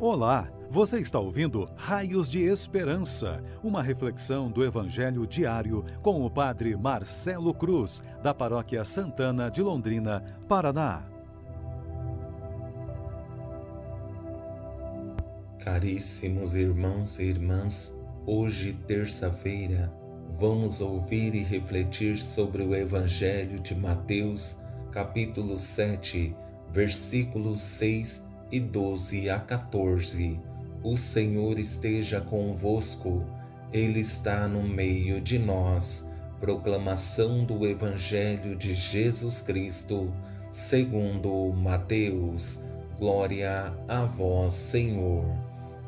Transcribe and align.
Olá, 0.00 0.50
você 0.68 0.98
está 0.98 1.20
ouvindo 1.20 1.68
Raios 1.76 2.28
de 2.28 2.42
Esperança, 2.42 3.40
uma 3.62 3.80
reflexão 3.80 4.50
do 4.50 4.64
Evangelho 4.64 5.24
diário 5.24 5.84
com 6.02 6.26
o 6.26 6.28
Padre 6.28 6.76
Marcelo 6.76 7.54
Cruz, 7.54 8.02
da 8.20 8.34
Paróquia 8.34 8.84
Santana 8.84 9.48
de 9.48 9.62
Londrina, 9.62 10.20
Paraná. 10.48 11.04
Caríssimos 15.60 16.56
irmãos 16.56 17.20
e 17.20 17.26
irmãs, 17.26 17.96
hoje, 18.26 18.72
terça-feira, 18.72 19.94
vamos 20.28 20.80
ouvir 20.80 21.36
e 21.36 21.44
refletir 21.44 22.18
sobre 22.18 22.64
o 22.64 22.74
Evangelho 22.74 23.60
de 23.60 23.76
Mateus, 23.76 24.58
capítulo 24.90 25.56
7, 25.56 26.34
versículos 26.68 27.62
6 27.62 28.33
e 28.54 28.60
12 28.60 29.28
a 29.30 29.40
14. 29.40 30.40
O 30.80 30.96
Senhor 30.96 31.58
esteja 31.58 32.20
convosco, 32.20 33.24
Ele 33.72 33.98
está 33.98 34.46
no 34.46 34.62
meio 34.62 35.20
de 35.20 35.40
nós. 35.40 36.08
Proclamação 36.38 37.44
do 37.44 37.66
Evangelho 37.66 38.54
de 38.54 38.72
Jesus 38.72 39.42
Cristo, 39.42 40.14
segundo 40.52 41.52
Mateus. 41.52 42.62
Glória 42.96 43.74
a 43.88 44.04
vós, 44.04 44.52
Senhor. 44.52 45.24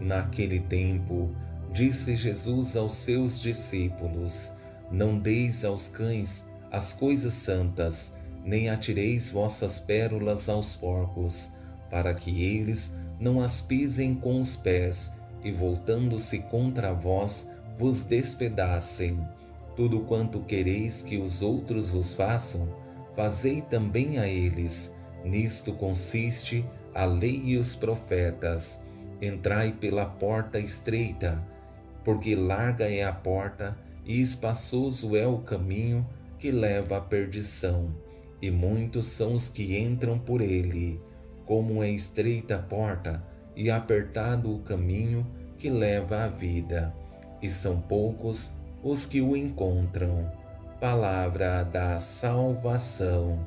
Naquele 0.00 0.58
tempo, 0.58 1.30
disse 1.72 2.16
Jesus 2.16 2.76
aos 2.76 2.94
seus 2.96 3.40
discípulos: 3.40 4.52
Não 4.90 5.16
deis 5.16 5.64
aos 5.64 5.86
cães 5.86 6.44
as 6.72 6.92
coisas 6.92 7.34
santas, 7.34 8.14
nem 8.44 8.68
atireis 8.68 9.30
vossas 9.30 9.78
pérolas 9.78 10.48
aos 10.48 10.74
porcos, 10.74 11.52
para 11.90 12.14
que 12.14 12.42
eles 12.42 12.94
não 13.20 13.40
as 13.40 13.60
pisem 13.60 14.14
com 14.14 14.40
os 14.40 14.56
pés 14.56 15.12
e, 15.42 15.50
voltando-se 15.50 16.40
contra 16.40 16.92
vós, 16.92 17.48
vos 17.76 18.04
despedacem. 18.04 19.18
Tudo 19.76 20.00
quanto 20.00 20.40
quereis 20.40 21.02
que 21.02 21.16
os 21.16 21.42
outros 21.42 21.90
vos 21.90 22.14
façam, 22.14 22.68
fazei 23.14 23.62
também 23.62 24.18
a 24.18 24.26
eles. 24.28 24.94
Nisto 25.24 25.72
consiste 25.72 26.64
a 26.94 27.04
lei 27.04 27.42
e 27.44 27.56
os 27.56 27.74
profetas. 27.74 28.80
Entrai 29.20 29.72
pela 29.72 30.06
porta 30.06 30.58
estreita, 30.58 31.42
porque 32.04 32.34
larga 32.34 32.88
é 32.88 33.04
a 33.04 33.12
porta 33.12 33.76
e 34.04 34.20
espaçoso 34.20 35.16
é 35.16 35.26
o 35.26 35.38
caminho 35.38 36.06
que 36.38 36.50
leva 36.52 36.98
à 36.98 37.00
perdição, 37.00 37.92
e 38.40 38.48
muitos 38.48 39.06
são 39.06 39.34
os 39.34 39.48
que 39.48 39.76
entram 39.76 40.18
por 40.18 40.40
ele 40.40 41.00
como 41.48 41.82
é 41.82 41.90
estreita 41.90 42.56
a 42.56 42.58
porta 42.58 43.24
e 43.56 43.70
apertado 43.70 44.54
o 44.54 44.58
caminho 44.58 45.26
que 45.56 45.70
leva 45.70 46.24
à 46.24 46.28
vida, 46.28 46.94
e 47.40 47.48
são 47.48 47.80
poucos 47.80 48.52
os 48.82 49.06
que 49.06 49.22
o 49.22 49.34
encontram. 49.34 50.30
Palavra 50.78 51.62
da 51.62 51.98
salvação. 51.98 53.40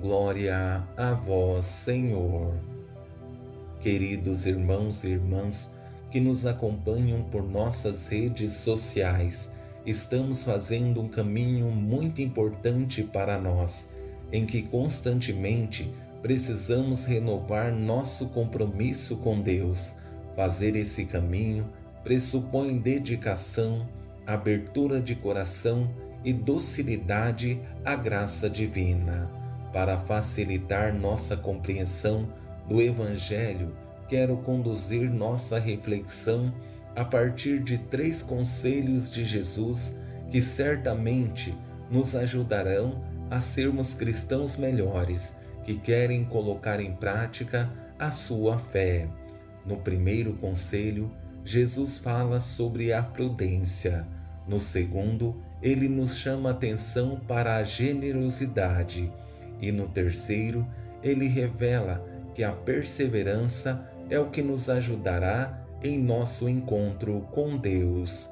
Glória 0.00 0.82
a 0.96 1.12
vós, 1.12 1.66
Senhor. 1.66 2.54
Queridos 3.80 4.46
irmãos 4.46 5.04
e 5.04 5.08
irmãs 5.08 5.74
que 6.10 6.20
nos 6.20 6.46
acompanham 6.46 7.22
por 7.24 7.42
nossas 7.42 8.08
redes 8.08 8.54
sociais, 8.54 9.52
estamos 9.84 10.44
fazendo 10.44 11.02
um 11.02 11.08
caminho 11.08 11.66
muito 11.70 12.22
importante 12.22 13.02
para 13.02 13.38
nós, 13.38 13.90
em 14.32 14.46
que 14.46 14.62
constantemente 14.62 15.92
precisamos 16.22 17.04
renovar 17.04 17.72
nosso 17.72 18.28
compromisso 18.28 19.16
com 19.16 19.40
Deus. 19.40 19.94
Fazer 20.36 20.76
esse 20.76 21.04
caminho 21.04 21.68
pressupõe 22.04 22.78
dedicação, 22.78 23.86
abertura 24.26 25.00
de 25.00 25.16
coração 25.16 25.90
e 26.24 26.32
docilidade 26.32 27.60
à 27.84 27.96
graça 27.96 28.48
divina. 28.48 29.28
Para 29.72 29.98
facilitar 29.98 30.94
nossa 30.94 31.36
compreensão 31.36 32.28
do 32.68 32.80
Evangelho, 32.80 33.74
quero 34.08 34.36
conduzir 34.38 35.10
nossa 35.10 35.58
reflexão 35.58 36.54
a 36.94 37.04
partir 37.04 37.58
de 37.58 37.78
três 37.78 38.22
conselhos 38.22 39.10
de 39.10 39.24
Jesus 39.24 39.98
que 40.30 40.40
certamente 40.40 41.54
nos 41.90 42.14
ajudarão 42.14 43.02
a 43.30 43.40
sermos 43.40 43.94
cristãos 43.94 44.56
melhores 44.56 45.36
que 45.64 45.76
querem 45.76 46.24
colocar 46.24 46.80
em 46.80 46.92
prática 46.92 47.70
a 47.98 48.10
sua 48.10 48.58
fé. 48.58 49.08
No 49.64 49.76
primeiro 49.76 50.32
conselho, 50.34 51.10
Jesus 51.44 51.98
fala 51.98 52.40
sobre 52.40 52.92
a 52.92 53.02
prudência. 53.02 54.06
No 54.46 54.60
segundo, 54.60 55.40
ele 55.62 55.88
nos 55.88 56.16
chama 56.16 56.50
atenção 56.50 57.20
para 57.28 57.56
a 57.56 57.62
generosidade. 57.62 59.12
E 59.60 59.70
no 59.70 59.86
terceiro, 59.86 60.66
ele 61.02 61.28
revela 61.28 62.04
que 62.34 62.42
a 62.42 62.52
perseverança 62.52 63.88
é 64.10 64.18
o 64.18 64.30
que 64.30 64.42
nos 64.42 64.68
ajudará 64.68 65.62
em 65.82 65.98
nosso 65.98 66.48
encontro 66.48 67.26
com 67.32 67.56
Deus. 67.56 68.30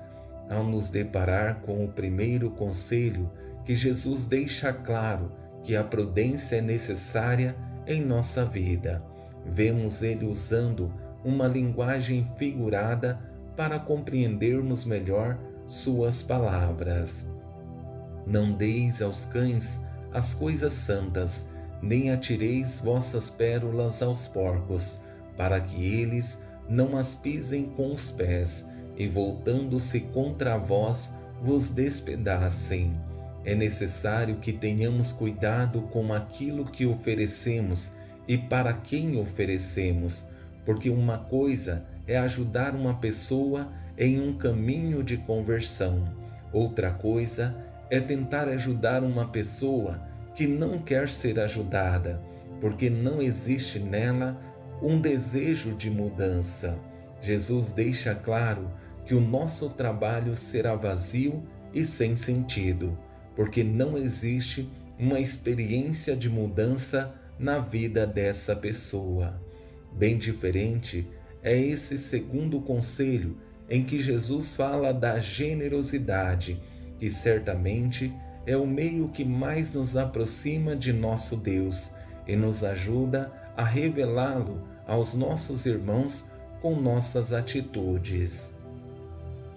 Ao 0.49 0.65
nos 0.65 0.89
deparar 0.89 1.61
com 1.61 1.85
o 1.85 1.89
primeiro 1.89 2.51
conselho, 2.51 3.31
que 3.65 3.75
Jesus 3.75 4.25
deixa 4.25 4.73
claro 4.73 5.33
que 5.63 5.77
a 5.77 5.85
prudência 5.85 6.57
é 6.57 6.61
necessária 6.61 7.57
em 7.87 8.03
nossa 8.03 8.45
vida. 8.45 9.03
Vemos 9.45 10.03
ele 10.03 10.27
usando 10.27 10.93
uma 11.25 11.47
linguagem 11.47 12.27
figurada 12.37 13.21
para 13.57 13.79
compreendermos 13.79 14.85
melhor 14.85 15.39
suas 15.67 16.23
palavras. 16.23 17.27
Não 18.27 18.53
deis 18.53 19.03
aos 19.03 19.25
cães 19.25 19.81
as 20.13 20.35
coisas 20.35 20.73
santas, 20.73 21.49
nem 21.83 22.11
atireis 22.11 22.79
vossas 22.79 23.31
pérolas 23.31 24.03
aos 24.03 24.27
porcos, 24.27 24.99
para 25.37 25.61
que 25.61 25.85
eles 25.85 26.43
não 26.69 26.97
as 26.97 27.15
pisem 27.15 27.65
com 27.65 27.95
os 27.95 28.11
pés, 28.11 28.67
e 28.97 29.09
voltando-se 29.09 30.01
contra 30.01 30.59
vós, 30.59 31.13
vos 31.41 31.71
despedacem. 31.71 32.93
É 33.45 33.55
necessário 33.55 34.37
que 34.37 34.53
tenhamos 34.53 35.13
cuidado 35.13 35.83
com 35.83 36.13
aquilo 36.13 36.65
que 36.65 36.85
oferecemos 36.85 37.93
e 38.29 38.37
para 38.37 38.73
quem 38.73 39.19
oferecemos, 39.19 40.27
porque 40.65 40.91
uma 40.91 41.17
coisa 41.17 41.85
é 42.07 42.19
ajudar 42.19 42.75
uma 42.75 42.95
pessoa 42.95 43.73
em 43.97 44.21
um 44.21 44.35
caminho 44.35 45.03
de 45.03 45.17
conversão, 45.17 46.05
outra 46.53 46.91
coisa 46.91 47.57
é 47.89 47.99
tentar 47.99 48.47
ajudar 48.49 49.03
uma 49.03 49.27
pessoa 49.27 50.01
que 50.35 50.47
não 50.47 50.79
quer 50.79 51.09
ser 51.09 51.41
ajudada, 51.41 52.23
porque 52.61 52.91
não 52.91 53.23
existe 53.23 53.79
nela 53.79 54.39
um 54.83 55.01
desejo 55.01 55.75
de 55.75 55.91
mudança. 55.91 56.79
Jesus 57.21 57.73
deixa 57.73 58.15
claro 58.15 58.71
que 59.05 59.15
o 59.15 59.21
nosso 59.21 59.71
trabalho 59.71 60.37
será 60.37 60.75
vazio 60.75 61.43
e 61.75 61.85
sem 61.85 62.17
sentido 62.17 62.97
porque 63.41 63.65
não 63.65 63.97
existe 63.97 64.69
uma 64.99 65.19
experiência 65.19 66.15
de 66.15 66.29
mudança 66.29 67.15
na 67.39 67.59
vida 67.59 68.07
dessa 68.07 68.55
pessoa. 68.55 69.41
Bem 69.91 70.19
diferente 70.19 71.09
é 71.43 71.59
esse 71.59 71.97
segundo 71.97 72.61
conselho 72.61 73.39
em 73.67 73.83
que 73.83 73.99
Jesus 73.99 74.55
fala 74.55 74.93
da 74.93 75.19
generosidade, 75.19 76.63
que 76.99 77.09
certamente 77.09 78.13
é 78.47 78.59
o 78.59 78.67
meio 78.67 79.09
que 79.09 79.25
mais 79.25 79.73
nos 79.73 79.97
aproxima 79.97 80.77
de 80.77 80.93
nosso 80.93 81.35
Deus 81.35 81.93
e 82.29 82.37
nos 82.37 82.63
ajuda 82.63 83.33
a 83.57 83.65
revelá-lo 83.65 84.69
aos 84.87 85.15
nossos 85.15 85.65
irmãos 85.65 86.27
com 86.61 86.79
nossas 86.79 87.33
atitudes. 87.33 88.53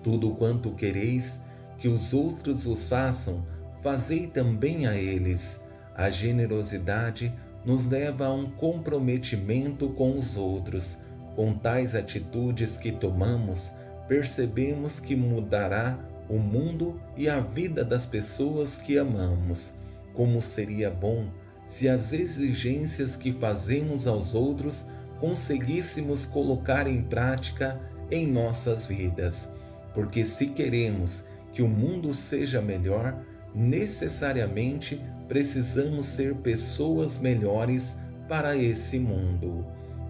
Tudo 0.01 0.31
quanto 0.35 0.71
quereis 0.71 1.41
que 1.77 1.89
os 1.89 2.13
outros 2.13 2.63
vos 2.63 2.87
façam, 2.87 3.43
fazei 3.83 4.25
também 4.25 4.87
a 4.87 4.95
eles. 4.95 5.61
A 5.93 6.09
generosidade 6.09 7.31
nos 7.65 7.85
leva 7.85 8.27
a 8.27 8.33
um 8.33 8.49
comprometimento 8.49 9.89
com 9.89 10.17
os 10.17 10.37
outros. 10.37 10.97
Com 11.35 11.53
tais 11.53 11.93
atitudes 11.93 12.77
que 12.77 12.91
tomamos, 12.91 13.71
percebemos 14.07 14.99
que 14.99 15.15
mudará 15.15 15.99
o 16.29 16.37
mundo 16.37 16.99
e 17.17 17.27
a 17.27 17.39
vida 17.39 17.83
das 17.83 18.05
pessoas 18.05 18.77
que 18.77 18.97
amamos. 18.97 19.73
Como 20.13 20.41
seria 20.41 20.89
bom 20.89 21.27
se 21.65 21.89
as 21.89 22.13
exigências 22.13 23.17
que 23.17 23.31
fazemos 23.31 24.05
aos 24.07 24.35
outros 24.35 24.85
conseguíssemos 25.19 26.25
colocar 26.25 26.87
em 26.87 27.01
prática 27.01 27.79
em 28.11 28.27
nossas 28.27 28.85
vidas. 28.85 29.49
Porque 29.93 30.25
se 30.25 30.47
queremos 30.47 31.23
que 31.51 31.61
o 31.61 31.67
mundo 31.67 32.13
seja 32.13 32.61
melhor, 32.61 33.15
necessariamente 33.55 35.01
precisamos 35.27 36.05
ser 36.05 36.35
pessoas 36.35 37.17
melhores 37.17 37.97
para 38.27 38.55
esse 38.55 38.99
mundo. 38.99 39.65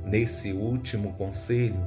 Nesse 0.06 0.52
último 0.52 1.14
conselho, 1.14 1.80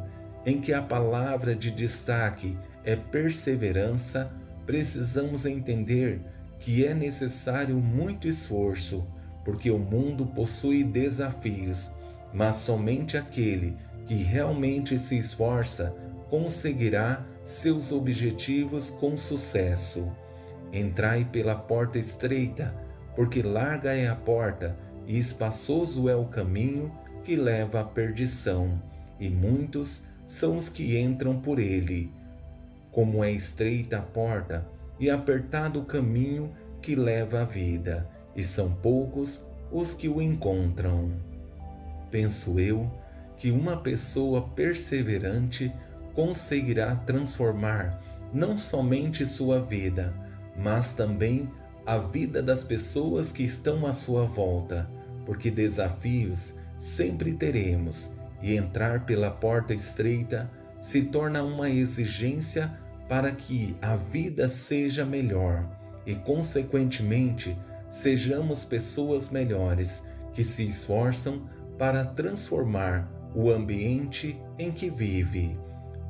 em 0.44 0.61
que 0.61 0.73
a 0.73 0.82
palavra 0.82 1.55
de 1.55 1.70
destaque 1.70 2.56
é 2.85 2.97
perseverança, 2.97 4.31
precisamos 4.64 5.44
entender 5.44 6.20
que 6.58 6.87
é 6.87 6.94
necessário 6.94 7.76
muito 7.76 8.26
esforço, 8.26 9.06
porque 9.44 9.70
o 9.70 9.79
mundo 9.79 10.26
possui 10.26 10.82
desafios, 10.82 11.93
mas 12.32 12.56
somente 12.56 13.17
aquele 13.17 13.76
que 14.05 14.14
realmente 14.14 14.99
se 14.99 15.19
esforça 15.19 15.94
conseguirá 16.29 17.25
seus 17.44 17.93
objetivos 17.93 18.91
com 18.91 19.17
sucesso. 19.17 20.11
Entrai 20.72 21.24
pela 21.24 21.54
porta 21.54 21.98
estreita, 21.98 22.74
porque 23.14 23.42
larga 23.42 23.92
é 23.92 24.08
a 24.08 24.14
porta 24.14 24.76
e 25.06 25.18
espaçoso 25.18 26.08
é 26.08 26.16
o 26.16 26.26
caminho 26.26 26.92
que 27.22 27.36
leva 27.36 27.80
à 27.80 27.84
perdição, 27.84 28.80
e 29.18 29.28
muitos 29.28 30.02
são 30.24 30.56
os 30.56 30.68
que 30.68 30.98
entram 30.98 31.40
por 31.40 31.58
ele. 31.58 32.12
Como 32.90 33.22
é 33.22 33.30
estreita 33.30 33.98
a 33.98 34.02
porta 34.02 34.66
e 34.98 35.08
apertado 35.10 35.80
o 35.80 35.84
caminho 35.84 36.52
que 36.80 36.94
leva 36.94 37.42
à 37.42 37.44
vida, 37.44 38.08
e 38.34 38.42
são 38.42 38.70
poucos 38.70 39.46
os 39.70 39.94
que 39.94 40.08
o 40.08 40.20
encontram. 40.20 41.10
Penso 42.10 42.58
eu 42.60 42.90
que 43.36 43.50
uma 43.50 43.76
pessoa 43.76 44.42
perseverante 44.48 45.72
conseguirá 46.14 46.96
transformar 46.96 48.00
não 48.32 48.56
somente 48.56 49.26
sua 49.26 49.60
vida, 49.60 50.14
mas 50.58 50.94
também 50.94 51.50
a 51.85 51.99
vida 51.99 52.43
das 52.43 52.64
pessoas 52.64 53.31
que 53.31 53.44
estão 53.44 53.87
à 53.87 53.93
sua 53.93 54.25
volta, 54.25 54.91
porque 55.25 55.50
desafios 55.50 56.55
sempre 56.76 57.35
teremos 57.35 58.12
e 58.43 58.56
entrar 58.56 59.06
pela 59.06 59.31
porta 59.31 59.73
estreita 59.75 60.50
se 60.81 61.03
torna 61.03 61.43
uma 61.43 61.70
exigência 61.70 62.79
para 63.08 63.32
que 63.32 63.76
a 63.81 63.97
vida 63.97 64.49
seja 64.49 65.05
melhor 65.05 65.64
e, 66.05 66.14
consequentemente, 66.14 67.56
sejamos 67.88 68.64
pessoas 68.64 69.31
melhores 69.31 70.05
que 70.32 70.43
se 70.44 70.67
esforçam 70.67 71.49
para 71.79 72.05
transformar 72.05 73.11
o 73.35 73.50
ambiente 73.50 74.41
em 74.58 74.70
que 74.70 74.91
vive. 74.91 75.58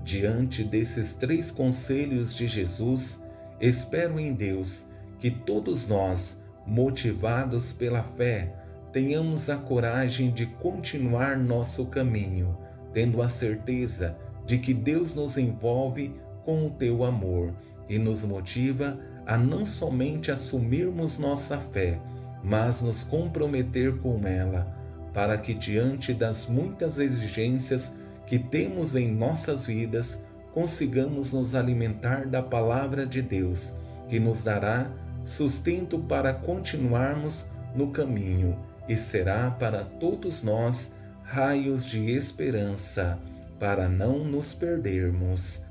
Diante 0.03 0.63
desses 0.63 1.13
três 1.13 1.51
conselhos 1.51 2.35
de 2.35 2.47
Jesus, 2.47 3.21
espero 3.61 4.19
em 4.19 4.33
Deus 4.33 4.87
que 5.19 5.31
todos 5.31 5.89
nós, 5.89 6.43
motivados 6.67 7.73
pela 7.73 8.03
fé, 8.03 8.53
tenhamos 8.93 9.51
a 9.51 9.57
coragem 9.57 10.31
de 10.31 10.47
continuar 10.47 11.37
nosso 11.37 11.87
caminho, 11.87 12.57
tendo 12.93 13.21
a 13.21 13.29
certeza 13.29 14.17
de 14.45 14.59
que 14.59 14.73
Deus 14.73 15.15
nos 15.15 15.37
envolve 15.37 16.15
com 16.45 16.67
o 16.67 16.71
teu 16.71 17.05
amor 17.05 17.53
e 17.89 17.99
nos 17.99 18.25
motiva 18.25 18.99
a 19.27 19.37
não 19.37 19.67
somente 19.67 20.31
assumirmos 20.31 21.19
nossa 21.19 21.59
fé, 21.59 22.01
mas 22.43 22.81
nos 22.81 23.03
comprometer 23.03 23.99
com 23.99 24.27
ela, 24.27 24.73
para 25.13 25.37
que 25.37 25.53
diante 25.53 26.15
das 26.15 26.47
muitas 26.47 26.99
exigências 26.99 27.95
que 28.27 28.39
temos 28.39 28.95
em 28.95 29.13
nossas 29.13 29.67
vidas, 29.67 30.23
consigamos 30.57 31.35
nos 31.35 31.55
alimentar 31.55 32.27
da 32.27 32.43
palavra 32.43 33.05
de 33.05 33.21
Deus, 33.21 33.75
que 34.09 34.19
nos 34.19 34.45
dará 34.45 34.91
sustento 35.23 35.99
para 35.99 36.33
continuarmos 36.33 37.51
no 37.75 37.91
caminho 37.91 38.59
e 38.89 38.97
será 38.97 39.51
para 39.51 39.85
todos 39.85 40.43
nós 40.43 40.95
raios 41.23 41.85
de 41.85 42.11
esperança, 42.11 43.19
para 43.61 43.87
não 43.87 44.21
nos 44.21 44.55
perdermos. 44.55 45.67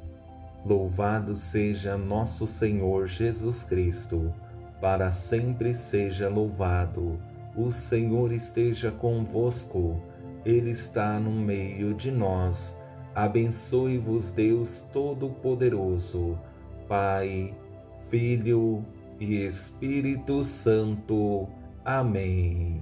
Louvado 0.64 1.34
seja 1.34 1.98
nosso 1.98 2.46
Senhor 2.46 3.08
Jesus 3.08 3.64
Cristo, 3.64 4.32
para 4.80 5.10
sempre 5.10 5.74
seja 5.74 6.30
louvado. 6.30 7.20
O 7.58 7.72
Senhor 7.72 8.32
esteja 8.32 8.92
convosco 8.92 10.00
ele 10.46 10.70
está 10.70 11.20
no 11.20 11.32
meio 11.32 11.96
de 11.96 12.12
nós. 12.12 12.78
Abençoe-vos, 13.16 14.32
Deus 14.32 14.82
Todo-Poderoso, 14.92 16.38
Pai, 16.86 17.56
Filho 18.10 18.86
e 19.20 19.36
Espírito 19.46 20.44
Santo. 20.44 21.48
Amém. 21.86 22.82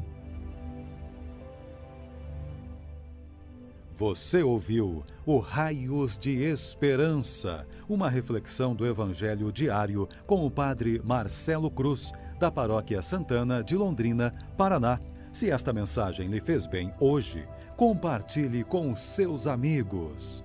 Você 3.96 4.42
ouviu 4.42 5.04
o 5.24 5.38
Raios 5.38 6.18
de 6.18 6.44
Esperança, 6.44 7.68
uma 7.88 8.10
reflexão 8.10 8.74
do 8.74 8.88
Evangelho 8.88 9.52
diário 9.52 10.10
com 10.26 10.44
o 10.44 10.50
Padre 10.50 11.00
Marcelo 11.06 11.70
Cruz, 11.70 12.12
da 12.40 12.50
Paróquia 12.50 13.04
Santana 13.04 13.64
de 13.64 13.76
Londrina, 13.76 14.34
Paraná. 14.58 15.00
Se 15.32 15.52
esta 15.52 15.72
mensagem 15.72 16.28
lhe 16.28 16.42
fez 16.42 16.66
bem 16.66 16.92
hoje, 17.00 17.48
compartilhe 17.84 18.64
com 18.64 18.96
seus 18.96 19.46
amigos. 19.46 20.42